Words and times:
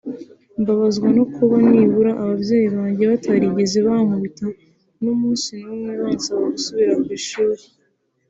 Mbabazwa 0.61 1.07
no 1.17 1.25
kuba 1.33 1.55
nibura 1.69 2.11
ababyeyi 2.21 2.67
banjye 2.75 3.03
batarigeze 3.11 3.77
bankubita 3.87 4.45
n’umunsi 5.03 5.53
umwe 5.71 5.91
bansaba 6.01 6.43
gusubira 6.53 6.93
ku 7.03 7.09
ishuri 7.19 7.61